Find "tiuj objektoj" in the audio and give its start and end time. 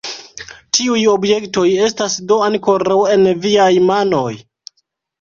0.77-1.67